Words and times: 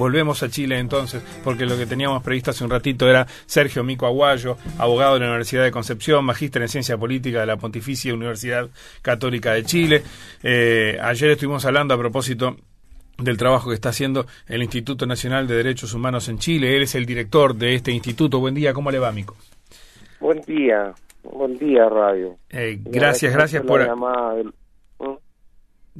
Volvemos 0.00 0.42
a 0.42 0.48
Chile 0.48 0.78
entonces, 0.78 1.22
porque 1.44 1.66
lo 1.66 1.76
que 1.76 1.84
teníamos 1.84 2.22
previsto 2.22 2.52
hace 2.52 2.64
un 2.64 2.70
ratito 2.70 3.06
era 3.06 3.26
Sergio 3.44 3.84
Mico 3.84 4.06
Aguayo, 4.06 4.56
abogado 4.78 5.12
de 5.12 5.20
la 5.20 5.26
Universidad 5.26 5.62
de 5.62 5.70
Concepción, 5.70 6.24
magíster 6.24 6.62
en 6.62 6.68
Ciencia 6.68 6.96
Política 6.96 7.40
de 7.40 7.46
la 7.46 7.58
Pontificia 7.58 8.14
Universidad 8.14 8.70
Católica 9.02 9.52
de 9.52 9.62
Chile. 9.64 10.02
Eh, 10.42 10.98
ayer 11.02 11.32
estuvimos 11.32 11.66
hablando 11.66 11.92
a 11.92 11.98
propósito 11.98 12.56
del 13.18 13.36
trabajo 13.36 13.68
que 13.68 13.74
está 13.74 13.90
haciendo 13.90 14.24
el 14.48 14.62
Instituto 14.62 15.04
Nacional 15.04 15.46
de 15.46 15.56
Derechos 15.56 15.92
Humanos 15.92 16.30
en 16.30 16.38
Chile. 16.38 16.74
Él 16.74 16.84
es 16.84 16.94
el 16.94 17.04
director 17.04 17.54
de 17.54 17.74
este 17.74 17.92
instituto. 17.92 18.40
Buen 18.40 18.54
día, 18.54 18.72
¿cómo 18.72 18.90
le 18.90 18.98
va, 18.98 19.12
Mico? 19.12 19.36
Buen 20.18 20.40
día, 20.46 20.94
buen 21.24 21.58
día, 21.58 21.90
Radio. 21.90 22.38
Eh, 22.48 22.78
gracias, 22.82 23.34
gracias 23.34 23.62
por... 23.64 23.82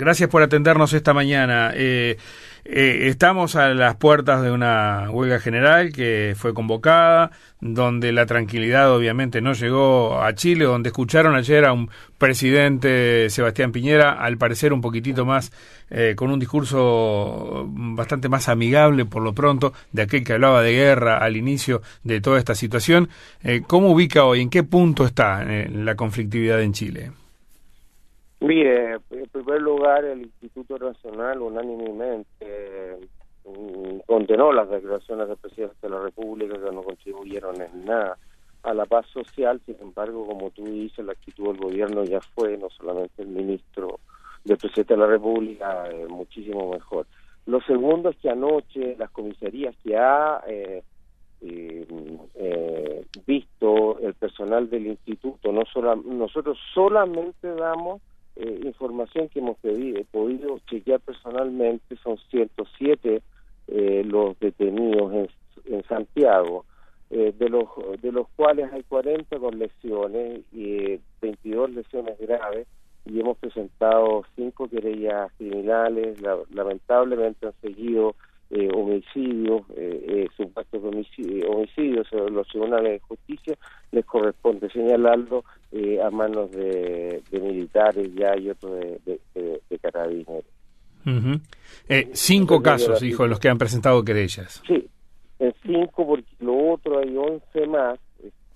Gracias 0.01 0.31
por 0.31 0.43
atendernos 0.43 0.95
esta 0.95 1.13
mañana. 1.13 1.73
Eh, 1.75 2.17
eh, 2.65 3.09
estamos 3.09 3.55
a 3.55 3.75
las 3.75 3.97
puertas 3.97 4.41
de 4.41 4.51
una 4.51 5.11
huelga 5.11 5.41
general 5.41 5.93
que 5.93 6.35
fue 6.39 6.55
convocada, 6.55 7.33
donde 7.61 8.11
la 8.11 8.25
tranquilidad 8.25 8.91
obviamente 8.95 9.43
no 9.43 9.53
llegó 9.53 10.23
a 10.23 10.35
Chile, 10.35 10.65
donde 10.65 10.89
escucharon 10.89 11.35
ayer 11.35 11.67
a 11.67 11.75
un 11.75 11.91
presidente 12.17 13.29
Sebastián 13.29 13.73
Piñera, 13.73 14.13
al 14.13 14.39
parecer 14.39 14.73
un 14.73 14.81
poquitito 14.81 15.27
más, 15.27 15.53
eh, 15.91 16.15
con 16.17 16.31
un 16.31 16.41
discurso 16.41 17.67
bastante 17.69 18.31
más 18.31 18.49
amigable 18.49 19.05
por 19.05 19.23
lo 19.23 19.35
pronto, 19.35 19.75
de 19.93 20.01
aquel 20.01 20.25
que 20.25 20.33
hablaba 20.33 20.63
de 20.63 20.73
guerra 20.73 21.19
al 21.19 21.37
inicio 21.37 21.83
de 22.05 22.23
toda 22.23 22.39
esta 22.39 22.55
situación. 22.55 23.11
Eh, 23.43 23.61
¿Cómo 23.67 23.91
ubica 23.91 24.25
hoy, 24.25 24.41
en 24.41 24.49
qué 24.49 24.63
punto 24.63 25.05
está 25.05 25.45
la 25.45 25.95
conflictividad 25.95 26.63
en 26.63 26.73
Chile? 26.73 27.20
Mire, 28.41 28.95
en 29.11 29.29
primer 29.31 29.61
lugar, 29.61 30.05
el 30.05 30.23
Instituto 30.23 30.79
Nacional 30.79 31.43
unánimemente 31.43 32.97
mm, 33.45 33.99
condenó 34.07 34.51
las 34.51 34.71
declaraciones 34.71 35.29
del 35.29 35.37
presidente 35.37 35.77
de 35.83 35.91
la 35.91 36.01
República 36.01 36.55
que 36.55 36.75
no 36.75 36.83
contribuyeron 36.83 37.61
en 37.61 37.85
nada 37.85 38.17
a 38.63 38.73
la 38.73 38.87
paz 38.87 39.07
social. 39.09 39.61
Sin 39.67 39.77
embargo, 39.81 40.27
como 40.27 40.51
tú 40.51 40.65
dices, 40.65 41.05
la 41.05 41.13
actitud 41.13 41.49
del 41.49 41.59
gobierno 41.59 42.03
ya 42.05 42.21
fue, 42.35 42.57
no 42.57 42.71
solamente 42.71 43.23
el 43.23 43.29
ministro 43.29 44.01
del 44.45 44.57
presidente 44.57 44.95
de 44.95 45.01
la 45.01 45.07
República, 45.07 45.91
eh, 45.91 46.07
muchísimo 46.09 46.71
mejor. 46.73 47.07
Lo 47.45 47.61
segundo 47.61 48.09
es 48.09 48.17
que 48.17 48.31
anoche 48.31 48.97
las 48.99 49.11
comisarías 49.11 49.77
que 49.85 49.99
ha 49.99 50.43
eh, 50.47 50.83
eh, 51.43 53.05
visto 53.27 53.99
el 53.99 54.15
personal 54.15 54.71
del 54.71 54.87
instituto, 54.87 55.53
no 55.53 55.65
solo, 55.67 55.97
nosotros 55.97 56.59
solamente 56.73 57.55
damos 57.55 58.01
eh, 58.41 58.61
información 58.65 59.29
que 59.29 59.41
hemos 59.41 59.59
pedido, 59.59 60.03
podido 60.11 60.59
chequear 60.71 61.01
personalmente, 61.01 61.97
son 62.03 62.17
107 62.31 63.23
eh, 63.69 64.03
los 64.07 64.39
detenidos 64.41 65.13
en, 65.13 65.29
en 65.75 65.85
Santiago, 65.85 66.65
eh, 67.11 67.35
de, 67.39 67.49
los, 67.49 67.69
de 68.01 68.13
los 68.13 68.29
cuales 68.37 68.73
hay 68.73 68.83
40 68.85 69.39
con 69.39 69.59
lesiones 69.59 70.41
y 70.53 70.99
22 71.21 71.71
lesiones 71.71 72.19
graves, 72.19 72.67
y 73.05 73.21
hemos 73.21 73.37
presentado 73.39 74.25
cinco 74.37 74.69
querellas 74.69 75.31
criminales, 75.37 76.19
lamentablemente 76.51 77.47
han 77.47 77.55
seguido 77.61 78.15
eh, 78.51 78.69
homicidios, 78.75 79.63
eh, 79.77 80.05
eh, 80.09 80.29
supuestos 80.37 80.83
homicidios, 80.83 82.11
los 82.13 82.49
tribunales 82.49 82.93
de 82.95 82.99
justicia 82.99 83.57
les 83.93 84.05
corresponde 84.05 84.69
señalarlo 84.71 85.45
eh, 85.73 86.01
a 86.03 86.11
manos 86.11 86.51
de, 86.51 87.23
militares 87.33 88.13
ya 88.15 88.37
y 88.37 88.51
otros 88.51 88.81
de, 89.05 89.21
de, 89.35 89.79
carabineros. 89.79 90.45
cinco 92.13 92.63
casos, 92.63 93.01
dijo, 93.01 93.27
los 93.27 93.39
que 93.39 93.49
han 93.49 93.59
presentado 93.59 94.05
querellas. 94.05 94.63
Sí, 94.67 94.89
en 95.39 95.55
cinco, 95.63 96.07
porque 96.07 96.27
lo 96.41 96.73
otro 96.73 96.99
hay 96.99 97.17
once 97.17 97.67
más. 97.67 97.99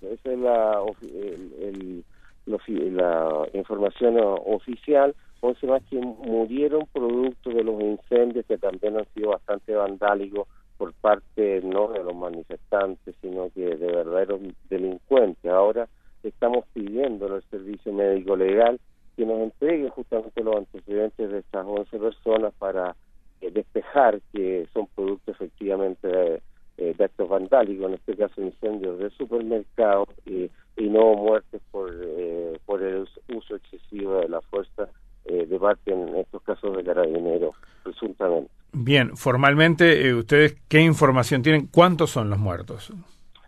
Esa 0.01 0.31
es 0.31 0.39
la, 0.39 0.79
el, 1.01 2.03
la 2.45 3.47
información 3.53 4.17
oficial 4.19 5.15
11 5.45 5.67
más 5.67 5.83
que 5.89 5.97
murieron 5.99 6.87
producto 6.91 7.51
de 7.51 7.63
los 7.63 7.79
incendios 7.81 8.45
que 8.47 8.57
también 8.57 8.97
han 8.97 9.05
sido 9.13 9.29
bastante 9.29 9.75
vandálicos 9.75 10.47
por 10.77 10.93
parte 10.93 11.61
no 11.63 11.89
de 11.89 12.03
los 12.03 12.15
manifestantes, 12.15 13.15
sino 13.21 13.49
que 13.53 13.75
de 13.75 13.87
verdaderos 13.87 14.41
delincuentes. 14.69 15.51
Ahora 15.51 15.87
estamos 16.29 16.65
pidiendo 16.73 17.33
al 17.33 17.43
servicio 17.49 17.93
médico 17.93 18.35
legal 18.35 18.79
que 19.15 19.25
nos 19.25 19.39
entregue 19.39 19.89
justamente 19.89 20.43
los 20.43 20.57
antecedentes 20.57 21.31
de 21.31 21.39
estas 21.39 21.65
11 21.65 21.97
personas 21.97 22.53
para 22.59 22.95
eh, 23.41 23.51
despejar 23.51 24.19
que 24.33 24.67
son 24.73 24.87
productos 24.95 25.35
efectivamente 25.35 26.07
de, 26.07 26.41
eh, 26.77 26.95
actos 26.99 27.29
vandálicos, 27.29 27.87
en 27.87 27.93
este 27.93 28.17
caso 28.17 28.41
incendios 28.41 28.99
de 28.99 29.09
supermercados 29.11 30.09
y 30.25 30.49
no 30.89 31.15
muertes 31.15 31.61
por, 31.71 31.89
eh, 31.93 32.59
por 32.65 32.81
el 32.83 33.07
uso 33.33 33.55
excesivo 33.55 34.19
de 34.19 34.29
la 34.29 34.41
fuerza 34.41 34.89
eh, 35.25 35.45
debate 35.47 35.91
en 35.91 36.15
estos 36.15 36.41
casos 36.43 36.75
de 36.77 36.83
carabineros, 36.83 37.55
presuntamente. 37.83 38.51
Bien, 38.73 39.15
formalmente, 39.15 40.13
¿ustedes 40.13 40.57
qué 40.67 40.81
información 40.81 41.41
tienen? 41.41 41.67
¿Cuántos 41.67 42.11
son 42.11 42.29
los 42.29 42.37
muertos? 42.37 42.91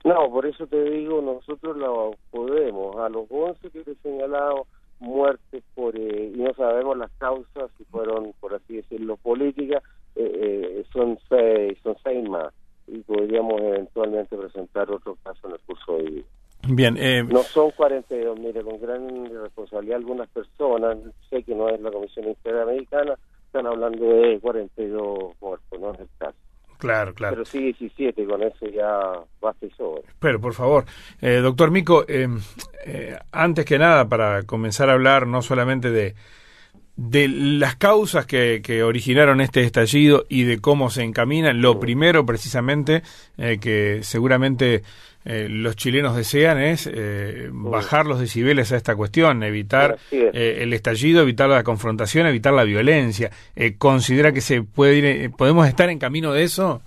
No, 0.08 0.30
por 0.32 0.46
eso 0.46 0.66
te 0.68 0.82
digo, 0.86 1.22
nosotros 1.22 1.76
lo 1.76 2.16
podemos. 2.32 2.96
A 2.96 3.10
los 3.10 3.26
11 3.30 3.70
que 3.72 3.84
te 3.84 3.92
he 3.92 3.96
señalado 3.96 4.66
muertes 5.00 5.64
por, 5.76 5.98
eh, 5.98 6.32
y 6.34 6.40
no 6.40 6.54
sabemos 6.54 6.98
las 6.98 7.12
causas, 7.18 7.70
si 7.78 7.84
fueron, 7.86 8.32
por 8.40 8.56
así 8.56 8.78
decirlo, 8.78 9.18
políticas, 9.18 9.84
eh, 10.16 10.86
son 10.94 11.20
seis, 11.28 11.78
son 11.84 11.98
seis 12.04 12.28
más. 12.30 12.54
Y 12.88 13.00
podríamos 13.00 13.62
eventualmente 13.62 14.38
presentar 14.38 14.90
otro 14.90 15.18
caso 15.24 15.48
en 15.48 15.54
el 15.54 15.60
curso 15.60 15.98
de 15.98 16.04
vida. 16.04 16.26
Bien. 16.70 16.96
Eh... 16.98 17.24
No 17.24 17.44
son 17.44 17.72
42, 17.72 18.40
mire, 18.40 18.64
con 18.64 18.80
gran 18.80 19.26
responsabilidad 19.44 19.98
algunas 19.98 20.30
personas, 20.30 20.98
sé 21.30 21.44
que 21.44 21.54
no 21.54 21.68
es 21.68 21.82
la 21.82 21.92
Comisión 21.92 22.30
Interamericana, 22.30 23.16
están 23.46 23.68
hablando 23.68 24.06
de 24.06 24.40
42 24.40 25.34
muertos, 25.42 25.82
no 25.82 25.92
es 25.94 26.00
el 26.00 26.08
caso. 26.18 26.38
Claro, 26.78 27.14
claro. 27.14 27.36
Pero 27.36 27.46
sí 27.46 27.60
17, 27.60 28.26
con 28.26 28.44
eso 28.44 28.68
ya 28.68 29.20
basta 29.42 29.66
y 29.66 29.70
sobra. 29.72 30.04
Pero, 30.20 30.40
por 30.40 30.54
favor, 30.54 30.86
eh, 31.22 31.38
doctor 31.38 31.72
Mico, 31.72 32.06
eh, 32.08 32.28
eh, 32.86 33.18
antes 33.32 33.66
que 33.66 33.80
nada, 33.80 34.08
para 34.08 34.44
comenzar 34.44 34.90
a 34.90 34.94
hablar 34.94 35.28
no 35.28 35.42
solamente 35.42 35.90
de, 35.90 36.16
de 36.98 37.28
las 37.28 37.76
causas 37.76 38.26
que, 38.26 38.62
que, 38.64 38.84
originaron 38.84 39.40
este 39.40 39.62
estallido 39.62 40.26
y 40.30 40.44
de 40.44 40.60
cómo 40.60 40.90
se 40.90 41.04
encamina, 41.04 41.54
lo 41.54 41.80
primero 41.80 42.26
precisamente 42.26 43.04
eh, 43.38 43.60
que 43.62 44.00
seguramente 44.02 44.82
eh, 45.30 45.50
los 45.50 45.76
chilenos 45.76 46.16
desean 46.16 46.58
es 46.58 46.88
eh, 46.88 47.50
bajar 47.52 48.06
los 48.06 48.18
decibeles 48.18 48.72
a 48.72 48.78
esta 48.78 48.96
cuestión, 48.96 49.44
evitar 49.44 49.98
eh, 50.10 50.60
el 50.62 50.72
estallido, 50.72 51.22
evitar 51.22 51.50
la 51.50 51.64
confrontación, 51.64 52.28
evitar 52.28 52.54
la 52.54 52.64
violencia. 52.64 53.30
¿Considera 53.78 54.32
que 54.32 54.40
se 54.40 54.64
puede 54.64 54.96
ir, 54.96 55.32
podemos 55.32 55.68
estar 55.68 55.90
en 55.90 56.00
camino 56.00 56.32
de 56.32 56.44
eso? 56.44 56.82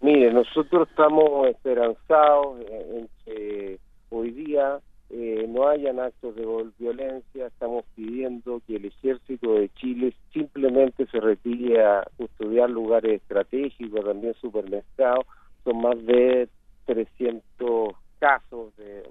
Mire, 0.00 0.32
nosotros 0.32 0.88
estamos 0.88 1.46
esperanzados 1.48 2.58
en 2.60 3.08
que 3.26 3.78
hoy 4.08 4.30
día 4.30 4.78
no 5.10 5.68
hayan 5.68 5.98
actos 5.98 6.36
de 6.36 6.46
violencia, 6.78 7.46
estamos 7.46 7.84
pidiendo 7.96 8.62
que 8.66 8.76
el 8.76 8.84
ejército 8.84 9.54
de 9.54 9.68
Chile 9.74 10.14
simplemente 10.32 11.06
se 11.06 11.20
retire 11.20 11.84
a 11.84 12.06
custodiar 12.16 12.70
lugares 12.70 13.20
estratégicos, 13.20 14.04
también 14.04 14.34
supermercados, 14.34 15.26
son 15.64 15.82
más 15.82 16.04
de 16.06 16.48
300 16.86 17.94
casos 18.20 18.76
de 18.76 19.08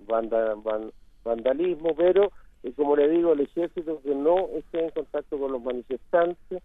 vandalismo, 1.24 1.96
pero 1.96 2.32
eh, 2.64 2.74
como 2.76 2.96
le 2.96 3.08
digo, 3.10 3.34
el 3.34 3.42
ejército 3.42 4.02
que 4.02 4.16
no 4.16 4.48
esté 4.58 4.86
en 4.86 4.92
contacto 4.92 5.38
con 5.38 5.52
los 5.52 5.62
manifestantes 5.62 6.62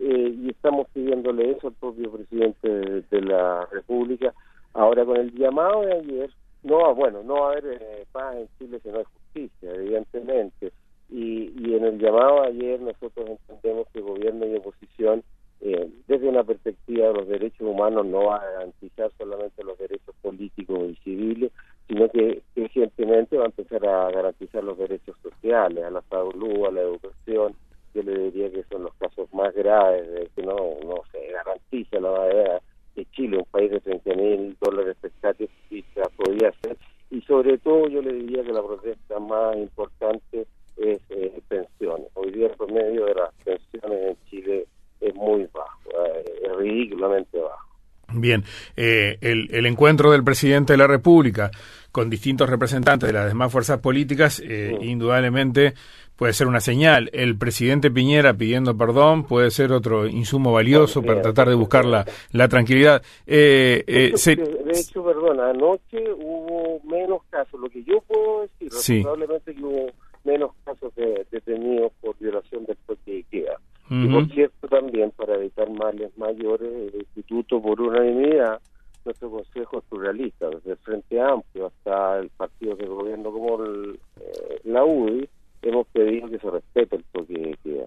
eh, 0.00 0.34
y 0.36 0.50
estamos 0.50 0.88
pidiéndole 0.92 1.52
eso 1.52 1.68
al 1.68 1.74
propio 1.74 2.12
presidente 2.12 2.68
de, 2.68 3.20
la 3.20 3.66
República. 3.72 4.34
Ahora 4.74 5.04
con 5.04 5.16
el 5.16 5.34
llamado 5.34 5.82
de 5.82 5.92
ayer, 5.92 6.30
no, 6.62 6.94
bueno, 6.94 7.22
no 7.22 7.34
va 7.34 7.48
a 7.48 7.52
haber 7.52 7.78
eh, 7.80 8.06
paz 8.12 8.36
en 8.36 8.48
Chile 8.58 8.80
si 8.82 8.88
no 8.88 8.98
hay 8.98 9.04
justicia, 9.04 9.74
evidentemente. 9.74 10.72
Y, 11.10 11.52
y 11.58 11.74
en 11.74 11.84
el 11.84 11.98
llamado 11.98 12.42
de 12.42 12.48
ayer 12.48 12.80
nosotros 12.80 13.30
entendemos 13.30 13.86
que 13.92 14.00
gobierno 14.00 14.46
y 14.46 14.56
oposición 14.56 15.22
eh, 15.60 15.90
desde 16.06 16.28
una 16.28 16.44
perspectiva 16.44 17.08
de 17.08 17.14
los 17.14 17.28
derechos 17.28 17.66
humanos 17.66 18.06
no 18.06 18.26
va 18.26 18.36
a 18.36 18.50
garantizar 18.50 19.10
solamente 19.18 19.64
los 19.64 19.76
derechos 19.76 20.14
políticos 20.22 20.78
y 20.90 20.94
civiles, 21.02 21.50
sino 21.88 22.08
que 22.10 22.42
urgentemente 22.54 23.36
va 23.36 23.44
a 23.44 23.46
empezar 23.46 23.84
a 23.84 24.10
garantizar 24.10 24.62
los 24.62 24.78
derechos 24.78 25.16
sociales, 25.20 25.84
a 25.84 25.90
la 25.90 26.02
salud, 26.02 26.66
a 26.66 26.70
la 26.70 26.82
educación. 26.82 27.54
Yo 27.92 28.02
le 28.02 28.30
diría 28.30 28.50
que 28.50 28.62
son 28.70 28.84
los 28.84 28.94
casos 28.94 29.32
más 29.34 29.52
graves 29.54 30.08
de 30.08 30.30
que 30.36 30.42
no, 30.42 30.54
no 30.54 31.02
se 31.10 31.26
garantiza 31.32 31.98
la 31.98 32.60
de 32.94 33.06
Chile, 33.12 33.38
un 33.38 33.44
país 33.50 33.70
de 33.70 33.80
30 33.80 34.14
mil 34.14 34.56
dólares 34.60 34.96
pescarios, 35.00 35.50
se 35.94 36.02
podía 36.16 36.48
hacer. 36.48 36.76
Y 37.10 37.20
sobre 37.22 37.58
todo 37.58 37.88
yo 37.88 38.02
le 38.02 38.12
diría 38.12 38.42
que 38.42 38.52
la 38.52 38.62
protesta 38.62 39.18
más 39.18 39.56
importante 39.56 40.46
es 40.76 41.00
eh, 41.10 41.40
pensiones. 41.48 42.06
Hoy 42.14 42.32
día 42.32 42.46
el 42.46 42.56
promedio 42.56 43.06
de 43.06 43.14
las 43.14 43.32
pensiones 43.44 44.10
en 44.10 44.16
Chile 44.30 44.66
es 45.00 45.14
muy 45.14 45.48
bajo, 45.52 45.90
eh, 46.06 46.24
es 46.44 46.56
ridículamente 46.56 47.38
bajo. 47.38 47.68
Bien, 48.14 48.42
eh, 48.76 49.18
el, 49.20 49.48
el, 49.54 49.66
encuentro 49.66 50.10
del 50.10 50.24
presidente 50.24 50.72
de 50.72 50.78
la 50.78 50.86
República 50.86 51.50
con 51.98 52.08
distintos 52.08 52.48
representantes 52.48 53.08
de 53.08 53.12
las 53.12 53.26
demás 53.26 53.50
fuerzas 53.50 53.80
políticas, 53.80 54.40
eh, 54.46 54.72
indudablemente 54.82 55.74
puede 56.14 56.32
ser 56.32 56.46
una 56.46 56.60
señal. 56.60 57.10
El 57.12 57.36
presidente 57.36 57.90
Piñera 57.90 58.34
pidiendo 58.34 58.76
perdón 58.76 59.24
puede 59.24 59.50
ser 59.50 59.72
otro 59.72 60.06
insumo 60.06 60.52
valioso 60.52 61.02
para 61.02 61.20
tratar 61.20 61.48
de 61.48 61.56
buscar 61.56 61.84
la, 61.84 62.06
la 62.30 62.46
tranquilidad. 62.46 63.02
Eh, 63.26 63.82
eh 63.88 64.12
de 64.14 64.78
hecho, 64.78 65.04
perdón, 65.04 65.40
anoche 65.40 65.98
hubo 66.12 66.80
menos 66.84 67.22
casos. 67.30 67.58
Lo 67.58 67.68
que 67.68 67.82
yo 67.82 68.00
puedo 68.02 68.42
decir, 68.42 69.02
probablemente 69.02 69.52
que 69.52 69.64
hubo 69.64 69.90
menos 70.22 70.52
casos 70.64 70.94
de 70.94 71.26
detenidos 71.32 71.90
por 72.00 72.16
violación 72.20 72.64
del 72.64 72.76
toque 72.86 73.10
de 73.12 73.22
queda. 73.24 73.56
Y 73.90 74.06
por 74.06 74.28
cierto, 74.28 74.68
también 74.68 75.10
para 75.16 75.34
evitar 75.34 75.68
males 75.68 76.16
mayores, 76.16 76.70
el 76.94 77.00
Instituto 77.00 77.60
por 77.60 77.80
unanimidad, 77.80 78.60
nuestro 79.04 79.30
Consejo 79.30 79.78
es 79.78 79.84
pluralista, 79.84 80.50
desde 80.50 80.72
el 80.72 80.76
Frente 80.78 81.20
Amplio 81.20 81.57
hasta 81.68 82.18
el 82.18 82.30
partido 82.30 82.76
de 82.76 82.86
gobierno 82.86 83.32
como 83.32 83.64
el, 83.64 83.98
eh, 84.20 84.60
la 84.64 84.84
UDI, 84.84 85.28
hemos 85.62 85.86
pedido 85.88 86.28
que 86.28 86.38
se 86.38 86.50
respete 86.50 86.96
el 86.96 87.04
toque 87.12 87.34
de 87.34 87.58
queda. 87.62 87.86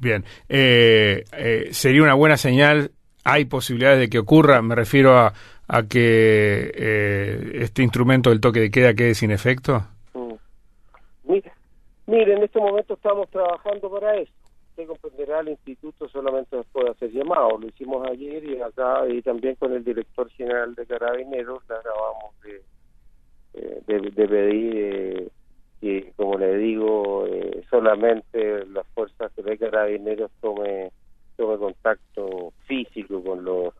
Bien, 0.00 0.24
eh, 0.48 1.24
eh, 1.32 1.68
sería 1.72 2.02
una 2.02 2.14
buena 2.14 2.36
señal. 2.36 2.92
Hay 3.24 3.46
posibilidades 3.46 3.98
de 3.98 4.08
que 4.08 4.18
ocurra, 4.18 4.62
me 4.62 4.74
refiero 4.74 5.16
a, 5.18 5.32
a 5.68 5.82
que 5.82 6.70
este 7.54 7.82
instrumento 7.82 8.30
del 8.30 8.40
toque 8.40 8.60
de 8.60 8.70
queda 8.70 8.94
quede 8.94 9.14
sin 9.14 9.30
efecto. 9.30 9.82
Mm. 10.14 10.34
mire, 12.06 12.34
en 12.34 12.42
este 12.42 12.58
momento 12.58 12.94
estamos 12.94 13.28
trabajando 13.30 13.90
para 13.90 14.16
eso 14.16 14.32
comprenderá, 14.86 15.40
el 15.40 15.50
instituto 15.50 16.08
solamente 16.08 16.56
nos 16.56 16.66
puede 16.66 16.90
hacer 16.90 17.10
llamado. 17.12 17.58
Lo 17.58 17.68
hicimos 17.68 18.06
ayer 18.06 18.44
y 18.44 18.60
acá 18.60 19.06
y 19.08 19.22
también 19.22 19.54
con 19.56 19.72
el 19.72 19.84
director 19.84 20.28
general 20.30 20.74
de 20.74 20.86
Carabineros 20.86 21.66
de, 21.68 21.74
de, 23.98 24.28
pedir 24.28 24.76
eh, 24.76 25.28
que, 25.80 26.12
como 26.16 26.38
le 26.38 26.56
digo, 26.56 27.26
eh, 27.26 27.64
solamente 27.70 28.66
las 28.66 28.86
fuerzas 28.88 29.34
de 29.36 29.58
Carabineros 29.58 30.30
tome, 30.40 30.90
tome 31.36 31.58
contacto 31.58 32.52
físico 32.66 33.22
con 33.22 33.44
los, 33.44 33.74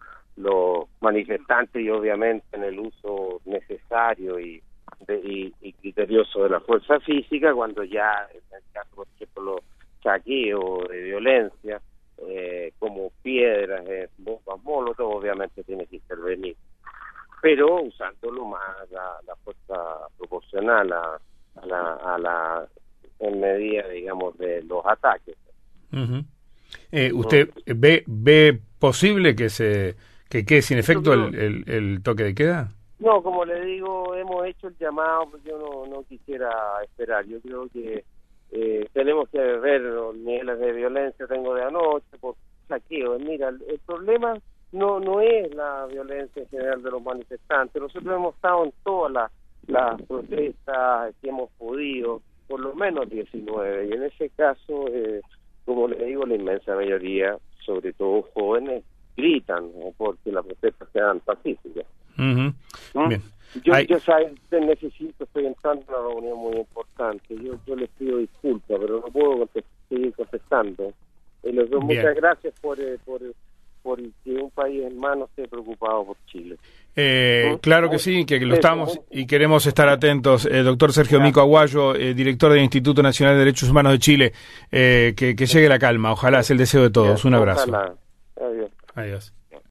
manifestantes 1.01 1.83
y 1.83 1.91
obviamente 1.91 2.47
en 2.53 2.65
el 2.65 2.79
uso 2.79 3.41
necesario 3.45 4.41
y, 4.41 4.63
y, 5.09 5.73
criterioso 5.75 6.45
de 6.45 6.51
la 6.51 6.61
fuerza 6.61 6.99
física 7.01 7.53
cuando 7.53 7.85
ya, 7.85 8.27
en 8.33 8.57
el 8.57 8.63
caso, 8.73 8.97
por 8.97 9.07
ejemplo, 9.17 9.43
los 9.43 9.61
saqueo, 10.03 10.87
de 10.89 11.03
violencia, 11.03 11.81
eh, 12.29 12.73
como 12.79 13.11
piedras, 13.23 13.83
eh, 13.89 14.09
bombas 14.19 14.63
molotov, 14.63 15.17
obviamente 15.17 15.65
tiene 15.65 15.87
que 15.87 15.97
intervenir, 15.97 16.57
pero 17.41 17.83
usándolo 17.83 18.45
más 18.45 18.91
la, 18.91 19.30
proporcional 20.61 20.93
a, 20.93 21.67
la, 21.67 21.95
a 21.95 22.19
la 22.19 22.69
en 23.21 23.41
medida, 23.41 23.87
digamos, 23.89 24.37
de 24.39 24.63
los 24.63 24.85
ataques. 24.87 25.37
eh, 26.93 27.13
¿Usted 27.13 27.51
ve 27.67 28.05
ve 28.07 28.59
posible 28.79 29.35
que 29.35 29.51
se 29.51 29.97
que 30.29 30.45
quede 30.45 30.63
sin 30.63 30.79
efecto 30.79 31.13
el, 31.13 31.65
el, 31.67 32.03
toque 32.03 32.25
de 32.25 32.35
queda? 32.35 32.69
No, 32.99 33.23
como 33.23 33.45
le 33.45 33.65
digo, 33.65 34.15
hemos 34.15 34.47
hecho 34.47 34.69
el 34.69 34.77
llamado, 34.79 35.31
pues 35.31 35.43
yo 35.45 35.59
no, 35.59 35.87
no 35.87 36.03
quisiera 36.05 36.51
esperar. 36.85 37.25
Yo 37.27 37.41
creo 37.41 37.69
que 37.69 38.05
eh, 38.53 38.89
tenemos 38.93 39.29
que 39.31 39.39
ver 39.39 39.81
los 39.81 40.15
niveles 40.17 40.59
de 40.59 40.73
violencia 40.73 41.27
tengo 41.27 41.55
de 41.55 41.63
anoche 41.63 42.17
por 42.21 42.37
saqueo. 42.69 43.19
Mira, 43.19 43.49
el, 43.49 43.81
problema 43.87 44.39
no 44.73 45.01
no 45.01 45.21
es 45.21 45.53
la 45.55 45.87
violencia 45.87 46.43
en 46.43 46.49
general 46.49 46.83
de 46.83 46.91
los 46.91 47.03
manifestantes. 47.03 47.81
Nosotros 47.83 48.15
hemos 48.15 48.35
estado 48.35 48.65
en 48.65 48.73
todas 48.85 49.13
las, 49.13 49.33
protestas 50.07 51.15
que 51.21 51.29
hemos 51.29 51.51
podido, 51.59 52.21
por 52.49 52.61
lo 52.61 52.75
menos 52.75 53.09
19, 53.09 53.89
y 53.89 53.93
en 53.93 54.03
ese 54.05 54.31
caso, 54.31 54.87
eh, 54.89 55.21
como 55.65 55.89
le 55.89 56.05
digo, 56.05 56.27
la 56.27 56.35
inmensa 56.35 56.75
mayoría, 56.75 57.37
sobre 57.65 57.93
todo 57.93 58.23
jóvenes, 58.35 58.83
gritan 59.17 59.71
porque 59.97 60.33
las 60.33 60.45
protestas 60.45 60.89
sean 60.93 61.21
pacíficas. 61.21 61.87
¿Mm? 62.17 62.51
Bien. 63.09 63.23
Yo, 63.65 63.75
yo 63.81 64.61
necesito, 64.61 65.25
estoy 65.25 65.47
entrando 65.47 65.83
en 65.83 65.89
una 65.89 66.09
reunión 66.09 66.39
muy 66.39 66.57
importante. 66.57 67.35
Yo, 67.37 67.59
yo 67.67 67.77
les 67.77 67.89
pido 67.91 68.19
disculpas, 68.19 68.79
pero 68.81 69.01
no 69.01 69.07
puedo 69.07 69.49
seguir 69.89 70.15
contestando. 70.15 70.93
Eh, 71.43 71.53
les 71.53 71.69
doy 71.69 71.81
muchas 71.81 72.15
gracias 72.15 72.55
por, 72.61 72.79
eh, 72.81 72.99
por, 73.05 73.21
hermano 74.91 75.25
esté 75.27 75.49
preocupado 75.49 76.05
por 76.05 76.17
Chile. 76.27 76.57
Eh, 76.97 77.57
claro 77.63 77.89
que 77.89 77.99
sí, 77.99 78.25
que 78.25 78.41
lo 78.41 78.55
estamos 78.55 79.01
y 79.11 79.27
queremos 79.27 79.67
estar 79.67 79.89
atentos. 79.89 80.47
Eh, 80.47 80.63
doctor 80.63 80.93
Sergio 80.93 81.21
Mico 81.21 81.41
Aguayo, 81.41 81.95
eh, 81.95 82.15
director 82.15 82.53
del 82.53 82.63
Instituto 82.63 83.03
Nacional 83.03 83.35
de 83.35 83.41
Derechos 83.41 83.71
Humanos 83.71 83.93
de 83.93 83.99
Chile, 83.99 84.33
que, 84.71 85.15
que 85.15 85.47
llegue 85.47 85.69
la 85.69 85.79
calma. 85.79 86.13
Ojalá 86.13 86.41
es 86.41 86.51
el 86.51 86.59
deseo 86.59 86.83
de 86.83 86.91
todos. 86.91 87.25
Un 87.25 87.35
abrazo. 87.35 87.73
Adiós. 88.37 88.71
Adiós. 88.95 89.33